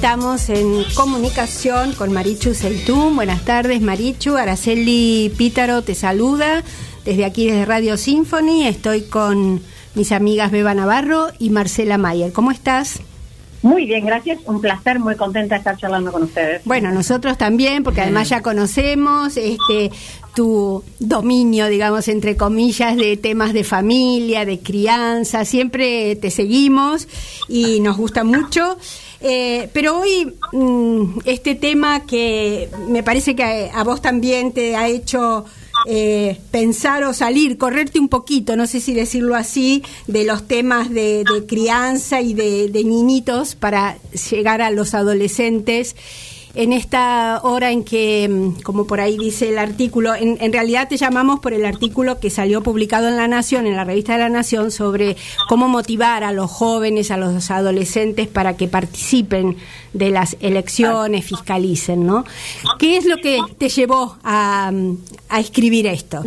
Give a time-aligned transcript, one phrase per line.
[0.00, 3.16] estamos en comunicación con Marichu Seitún.
[3.16, 4.34] Buenas tardes, Marichu.
[4.34, 6.64] Araceli Pítaro te saluda
[7.04, 8.66] desde aquí, desde Radio Symphony.
[8.66, 9.60] Estoy con
[9.94, 12.32] mis amigas Beba Navarro y Marcela Mayer.
[12.32, 13.00] ¿Cómo estás?
[13.62, 14.38] Muy bien, gracias.
[14.46, 16.62] Un placer, muy contenta de estar charlando con ustedes.
[16.64, 19.90] Bueno, nosotros también, porque además ya conocemos este
[20.34, 25.44] tu dominio, digamos, entre comillas, de temas de familia, de crianza.
[25.44, 27.08] Siempre te seguimos
[27.48, 28.78] y nos gusta mucho.
[29.20, 34.88] Eh, pero hoy mm, este tema que me parece que a vos también te ha
[34.88, 35.44] hecho
[35.86, 40.90] eh, pensar o salir, correrte un poquito, no sé si decirlo así, de los temas
[40.90, 43.96] de, crianza y de, de niñitos para
[44.30, 45.96] llegar a los adolescentes
[46.54, 50.96] en esta hora en que, mm, como por ahí dice el artículo, en, realidad te
[50.96, 54.28] llamamos por el artículo que salió publicado en La Nación, en la revista de La
[54.28, 55.16] Nación, sobre
[55.48, 59.56] cómo motivar a los jóvenes, a los adolescentes para que participen
[59.92, 62.24] de las elecciones, fiscalicen, ¿no?
[62.78, 64.72] ¿Qué es lo que te llevó a,
[65.28, 66.22] a escribir esto?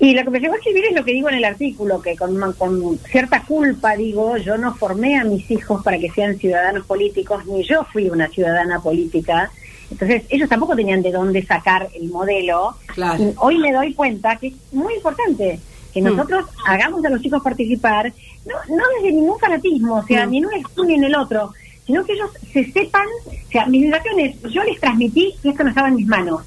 [0.00, 2.16] Y lo que me llevó a escribir es lo que digo en el artículo, que
[2.16, 6.86] con, con, cierta culpa digo, yo no formé a mis hijos para que sean ciudadanos
[6.86, 9.50] políticos, ni yo fui una ciudadana política.
[9.90, 12.76] Entonces, ellos tampoco tenían de dónde sacar el modelo.
[12.96, 15.60] Y hoy me doy cuenta que es muy importante
[15.92, 16.04] que hmm.
[16.04, 18.10] nosotros hagamos a los chicos participar,
[18.46, 20.30] no, no desde ningún fanatismo, o sea, hmm.
[20.30, 21.52] ni en un extremo ni en el otro,
[21.84, 25.68] sino que ellos se sepan, o sea, mis es, yo les transmití que esto no
[25.68, 26.40] estaba en mis manos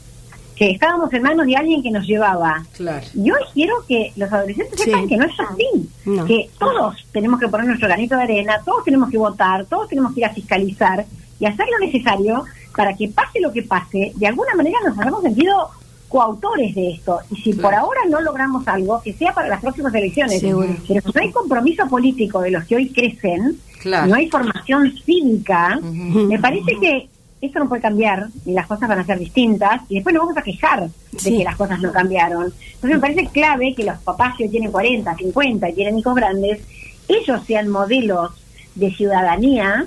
[0.55, 2.65] que estábamos en manos de alguien que nos llevaba.
[2.75, 3.05] Claro.
[3.13, 5.89] Y hoy quiero que los adolescentes sepan que no es así,
[6.27, 10.13] que todos tenemos que poner nuestro granito de arena, todos tenemos que votar, todos tenemos
[10.13, 11.05] que ir a fiscalizar
[11.39, 12.43] y hacer lo necesario
[12.75, 15.69] para que pase lo que pase, de alguna manera nos hayamos sentido
[16.13, 17.19] coautores de esto.
[17.31, 20.39] Y si por ahora no logramos algo, que sea para las próximas elecciones.
[20.41, 25.79] Pero si no hay compromiso político de los que hoy crecen, no hay formación cívica,
[25.81, 27.09] me parece que
[27.45, 30.37] esto no puede cambiar y las cosas van a ser distintas y después nos vamos
[30.37, 32.53] a quejar de que las cosas no cambiaron.
[32.75, 36.61] Entonces me parece clave que los papás que tienen 40, 50 y tienen hijos grandes,
[37.07, 38.31] ellos sean modelos
[38.75, 39.85] de ciudadanía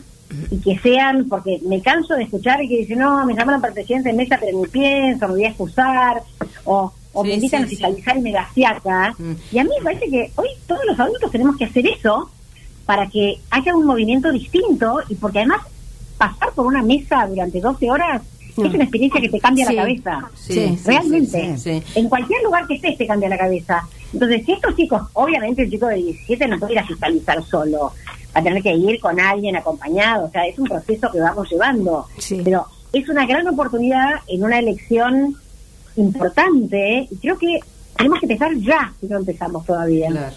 [0.50, 3.72] y que sean, porque me canso de escuchar y que dicen, no, me llaman para
[3.72, 6.22] presidente de mesa, pero ni pienso, me voy a excusar,
[6.64, 9.14] o, o me invitan a fiscalizar y me gaseaca.
[9.18, 9.32] Mm.
[9.52, 12.30] Y a mí me parece que hoy todos los adultos tenemos que hacer eso
[12.84, 15.62] para que haya un movimiento distinto y porque además
[16.18, 18.22] pasar por una mesa durante 12 horas
[18.64, 20.30] es una experiencia que te cambia la cabeza.
[20.34, 21.82] Sí, Realmente.
[21.94, 23.86] En cualquier lugar que estés te cambia la cabeza.
[24.12, 27.92] Entonces, si estos chicos, obviamente el chico de 17 no puede ir a fiscalizar solo,
[28.34, 31.50] va a tener que ir con alguien acompañado, o sea, es un proceso que vamos
[31.50, 32.06] llevando.
[32.44, 35.36] Pero es una gran oportunidad en una elección
[35.96, 37.60] importante y creo que
[37.96, 40.08] tenemos que empezar ya si no empezamos todavía.
[40.10, 40.36] Claro,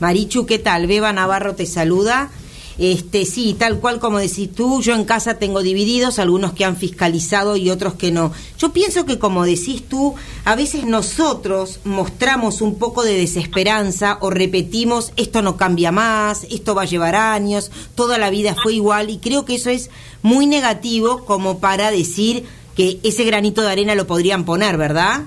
[0.00, 0.86] Marichu, ¿qué tal?
[0.86, 2.30] Beba Navarro te saluda.
[2.78, 6.76] Este, sí, tal cual como decís tú, yo en casa tengo divididos, algunos que han
[6.76, 8.32] fiscalizado y otros que no.
[8.56, 14.30] Yo pienso que como decís tú, a veces nosotros mostramos un poco de desesperanza o
[14.30, 19.10] repetimos, esto no cambia más, esto va a llevar años, toda la vida fue igual
[19.10, 19.90] y creo que eso es
[20.22, 22.44] muy negativo como para decir
[22.76, 25.24] que ese granito de arena lo podrían poner, ¿verdad?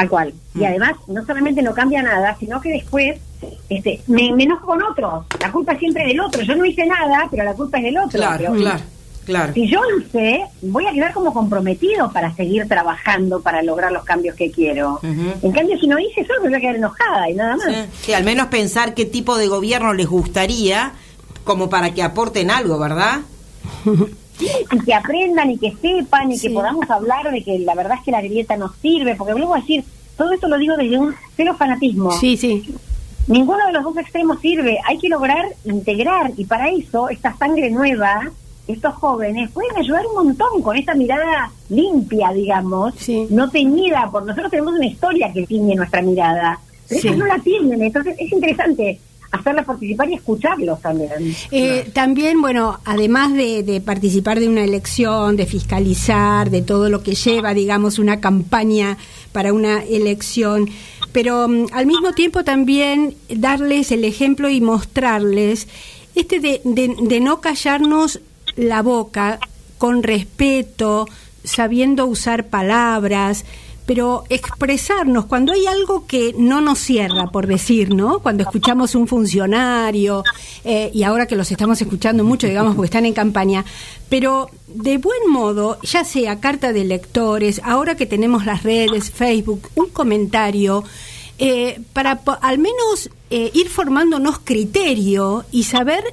[0.00, 0.34] Tal cual.
[0.54, 0.64] Y mm.
[0.64, 3.20] además, no solamente no cambia nada, sino que después
[3.68, 5.26] este, me, enojo con otros.
[5.40, 6.42] La culpa es siempre del otro.
[6.42, 8.18] Yo no hice nada, pero la culpa es del otro.
[8.18, 8.80] Claro, claro.
[9.26, 9.52] Claro.
[9.52, 14.34] Si yo hice, voy a quedar como comprometido para seguir trabajando para lograr los cambios
[14.34, 14.98] que quiero.
[15.02, 17.66] En cambio, si no hice, solo me voy a quedar enojada y nada más.
[18.00, 18.12] Sí.
[18.12, 20.94] al menos pensar qué tipo de gobierno les gustaría
[21.44, 23.20] como para que aporten algo, ¿verdad?
[24.40, 28.04] y que aprendan y que sepan y que podamos hablar de que la verdad es
[28.04, 29.84] que la grieta nos sirve, porque vuelvo a decir,
[30.16, 32.12] todo esto lo digo desde un cero fanatismo.
[32.12, 32.74] Sí, sí.
[33.26, 37.70] Ninguno de los dos extremos sirve, hay que lograr integrar y para eso esta sangre
[37.70, 38.30] nueva,
[38.66, 42.94] estos jóvenes pueden ayudar un montón con esta mirada limpia, digamos,
[43.30, 46.58] no teñida, por nosotros tenemos una historia que tiñe nuestra mirada,
[46.88, 48.98] pero ellos no la tienen, entonces es interesante
[49.30, 51.34] hacerlas participar y escucharlos también.
[51.50, 57.14] Eh, también, bueno, además de, participar de una elección, de fiscalizar, de todo lo que
[57.14, 58.98] lleva, digamos, una campaña
[59.32, 60.68] para una elección,
[61.12, 65.68] pero mm, al mismo tiempo también darles el ejemplo y mostrarles
[66.14, 68.20] este de, de no callarnos
[68.56, 69.38] la boca
[69.78, 71.06] con respeto,
[71.44, 73.44] sabiendo usar palabras,
[73.90, 78.20] pero expresarnos cuando hay algo que no nos cierra, por decir, ¿no?
[78.20, 80.22] Cuando escuchamos un funcionario,
[80.64, 83.64] eh, y ahora que los estamos escuchando mucho, digamos, porque están en campaña,
[84.08, 89.68] pero de buen modo, ya sea carta de lectores, ahora que tenemos las redes, Facebook,
[89.74, 90.84] un comentario,
[91.40, 96.04] eh, para al menos eh, ir formándonos criterio y saber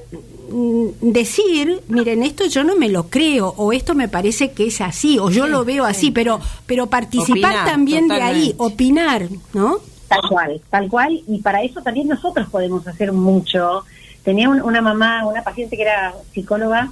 [0.50, 4.80] mm, decir, miren, esto yo no me lo creo, o esto me parece que es
[4.80, 9.78] así, o yo lo veo así, pero, pero participar Opinar, también de ahí, opinar, ¿no?
[10.08, 13.84] Tal cual, tal cual, y para eso también nosotros podemos hacer mucho.
[14.24, 16.90] Tenía un- una mamá, una paciente que era psicóloga,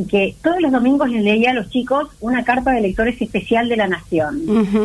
[0.00, 3.68] y que todos los domingos le leía a los chicos una carta de lectores especial
[3.68, 4.40] de la Nación.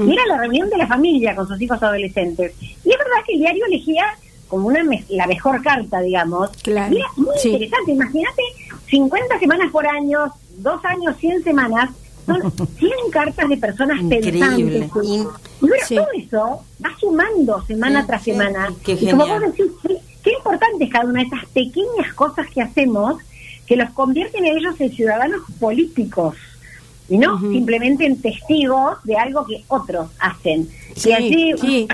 [0.07, 2.53] Y era la reunión de la familia con sus hijos adolescentes.
[2.62, 4.06] Y es verdad que el diario elegía
[4.47, 6.50] como una me- la mejor carta, digamos.
[6.63, 7.50] Claro, Y era muy sí.
[7.50, 7.91] interesante.
[7.94, 8.41] Imagínate,
[8.89, 11.89] 50 semanas por año, dos años, 100 semanas,
[12.25, 12.41] son
[12.77, 14.31] 100 cartas de personas Increíble.
[14.39, 15.03] pensantes.
[15.62, 15.95] Y bueno, Sí.
[15.95, 18.69] todo eso va sumando semana tras semana.
[18.83, 22.47] Qué y como vos decís, qué, qué importante es cada una de esas pequeñas cosas
[22.50, 23.21] que hacemos
[23.65, 26.35] que los convierten a ellos en ciudadanos políticos
[27.09, 30.67] y no simplemente en testigos de algo que otros hacen.
[30.95, 31.88] Sí, y allí sí.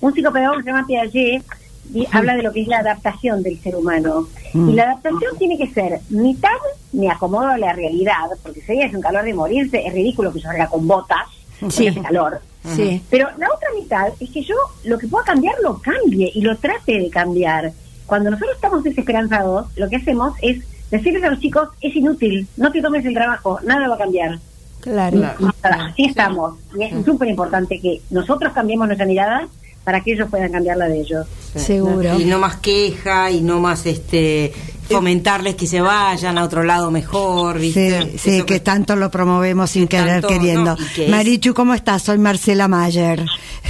[0.00, 1.44] un psicopedagogo que se llama Piaget
[1.92, 4.28] y habla de lo que es la adaptación del ser humano.
[4.54, 6.50] Y la adaptación tiene que ser mitad
[6.92, 10.40] me acomodo a la realidad, porque si es un calor de morirse, es ridículo que
[10.40, 11.26] yo salga con botas,
[11.68, 11.88] Sí.
[11.88, 12.40] hace calor.
[12.74, 13.02] Sí.
[13.10, 14.54] Pero la otra mitad es que yo
[14.84, 17.72] lo que pueda cambiar lo cambie y lo trate de cambiar.
[18.06, 22.70] Cuando nosotros estamos desesperanzados, lo que hacemos es decirles a los chicos, es inútil, no
[22.72, 24.38] te tomes el trabajo, nada va a cambiar.
[24.80, 25.18] Claro.
[25.18, 25.22] Y
[25.62, 26.54] así estamos.
[26.74, 29.46] Y es súper importante que nosotros cambiemos nuestra mirada
[29.84, 31.26] para que ellos puedan cambiar la de ellos.
[31.54, 32.18] Seguro.
[32.18, 34.52] Y no más queja y no más este
[34.90, 38.18] fomentarles que se vayan a otro lado mejor, Sí, ¿viste?
[38.18, 40.76] sí, Eso que tanto lo promovemos sin que querer tanto, queriendo.
[40.76, 42.02] no, que Marichu, ¿cómo estás?
[42.02, 43.24] Soy Marcela Mayer.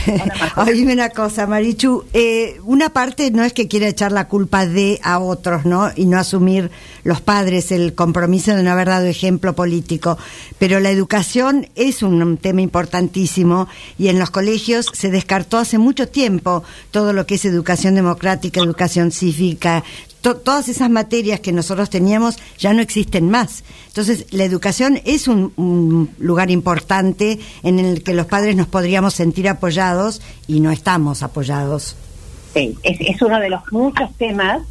[0.56, 4.98] Oíme una cosa, Marichu, eh, una parte no es que quiera echar la culpa de
[5.02, 5.90] a otros, ¿no?
[5.94, 6.70] Y no asumir
[7.04, 10.16] los padres el compromiso de no haber dado ejemplo político,
[10.58, 13.68] pero la educación es un tema importantísimo
[13.98, 18.60] y en los colegios se descartó hace mucho tiempo todo lo que es educación democrática,
[18.60, 19.82] educación cívica,
[20.20, 23.64] to- todas esas materias que nosotros teníamos ya no existen más.
[23.88, 29.14] Entonces, la educación es un, un lugar importante en el que los padres nos podríamos
[29.14, 31.96] sentir apoyados y no estamos apoyados.
[32.54, 34.62] Sí, es, es uno de los muchos temas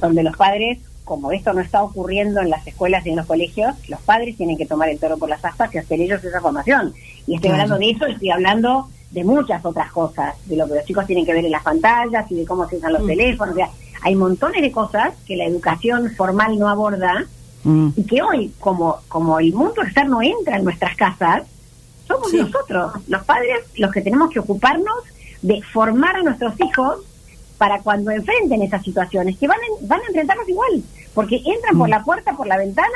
[0.00, 3.74] donde los padres, como esto no está ocurriendo en las escuelas y en los colegios,
[3.88, 6.92] los padres tienen que tomar el toro por las astas y hacer ellos esa formación.
[7.26, 7.62] Y estoy Claro.
[7.62, 11.24] hablando de eso, estoy hablando de muchas otras cosas, de lo que los chicos tienen
[11.24, 13.54] que ver en las pantallas y de cómo se usan los teléfonos.
[13.54, 13.70] O sea,
[14.02, 17.26] hay montones de cosas que la educación formal no aborda
[17.62, 17.88] Mm.
[17.94, 21.42] y que hoy, como, como el mundo externo entra en nuestras casas,
[22.08, 22.38] somos Sí.
[22.38, 24.94] nosotros, los padres, los que tenemos que ocuparnos
[25.42, 27.00] de formar a nuestros hijos
[27.58, 30.82] para cuando enfrenten esas situaciones, que van, van a enfrentarnos igual,
[31.12, 32.88] porque entran por la puerta, por la ventana,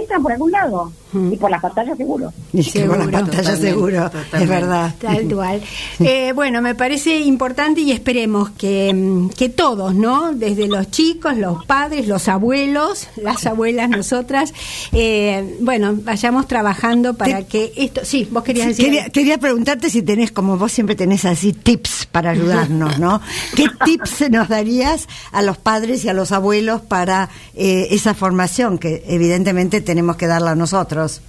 [0.00, 2.32] entran por algún lado, y por las pantallas seguro.
[2.52, 2.98] Y Seguro.
[3.10, 4.94] pantalla Totalmente, seguro, es verdad.
[5.00, 5.60] Tal cual.
[5.98, 10.32] Eh, bueno, me parece importante y esperemos que, mm, que todos, ¿no?
[10.32, 14.52] Desde los chicos, los padres, los abuelos, las abuelas, nosotras,
[14.92, 18.02] eh, bueno, vayamos trabajando para que esto.
[18.04, 18.84] Sí, vos querías decir.
[18.84, 23.20] Quería, quería preguntarte si tenés, como vos siempre tenés así, tips para ayudarnos, ¿no?
[23.56, 28.78] ¿Qué tips nos darías a los padres y a los abuelos para eh, esa formación
[28.78, 31.20] que evidentemente tenemos que darla a nosotros?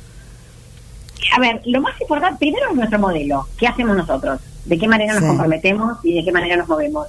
[1.35, 4.39] A ver, lo más importante, primero es nuestro modelo, ¿qué hacemos nosotros?
[4.65, 5.27] ¿De qué manera nos Sí.
[5.29, 7.07] comprometemos y de qué manera nos movemos?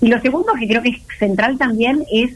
[0.00, 2.30] Y lo segundo que creo que es central también es,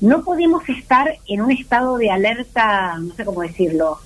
[0.00, 3.98] no podemos estar en un estado de alerta, no sé cómo decirlo,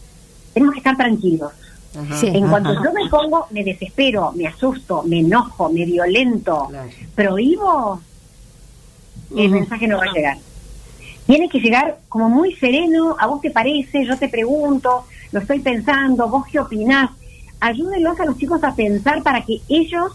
[0.54, 1.52] tenemos que estar tranquilos.
[1.94, 2.16] Ajá.
[2.16, 2.28] Sí.
[2.28, 2.80] En cuanto Ajá.
[2.84, 6.88] yo me pongo, me desespero, me asusto, me enojo, me violento, Claro.
[7.14, 8.00] prohíbo,
[9.36, 10.38] el mensaje no va a llegar.
[11.30, 15.60] Tiene que llegar como muy sereno, a vos te parece, yo te pregunto, lo estoy
[15.60, 17.12] pensando, vos qué opinás.
[17.60, 20.10] Ayúdenlos a los chicos a pensar para que ellos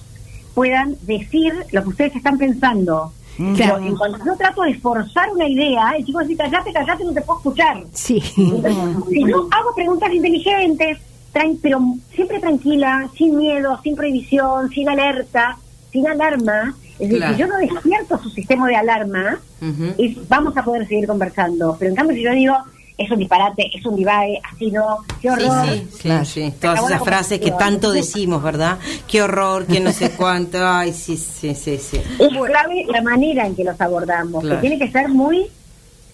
[0.53, 3.13] puedan decir lo que ustedes están pensando.
[3.37, 3.75] Claro.
[3.75, 7.13] Pero en cuanto yo trato de forzar una idea, el chico dice, callate, callate, no
[7.13, 7.81] te puedo escuchar.
[7.93, 8.19] Sí.
[8.19, 10.97] Si yo hago preguntas inteligentes,
[11.61, 11.79] pero
[12.13, 15.57] siempre tranquila, sin miedo, sin prohibición, sin alerta,
[15.93, 19.39] sin alarma, es decir, si yo no despierto su sistema de alarma,
[19.97, 21.75] es- vamos a poder seguir conversando.
[21.79, 22.55] Pero en cambio, si yo digo,
[22.97, 25.65] es un disparate, es un divae, así no, qué horror.
[25.67, 26.25] sí, sí, Claro.
[26.25, 26.53] sí.
[26.61, 28.77] Todas esas frases que tanto decimos, ¿verdad?
[29.07, 30.59] Qué horror, que no sé cuánto.
[30.65, 31.97] Ay, sí, sí, sí, sí.
[31.97, 34.61] Es clave la manera en que los abordamos, Claro.
[34.61, 35.45] que tiene que ser muy,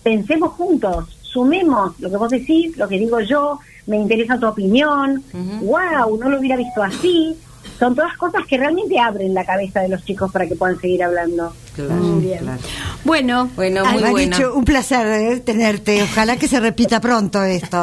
[0.01, 5.23] pensemos juntos, sumemos lo que vos decís, lo que digo yo, me interesa tu opinión,
[5.33, 5.65] Ujú.
[5.67, 7.37] wow, no lo hubiera visto así.
[7.81, 11.03] Son todas cosas que realmente abren la cabeza de los chicos para que puedan seguir
[11.03, 11.51] hablando.
[11.75, 12.37] Claro, Muy bien.
[12.43, 12.59] claro.
[13.03, 14.03] Bueno, Bueno, muy.
[14.27, 16.03] Marichu, un placer eh, tenerte.
[16.03, 17.81] Ojalá que se repita pronto esto.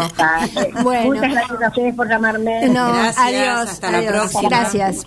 [0.85, 1.07] Bueno.
[1.07, 2.69] Muchas gracias a ustedes por llamarme.
[2.69, 3.71] no, Gracias, adiós.
[3.71, 4.49] hasta la próxima.
[4.49, 5.07] Gracias.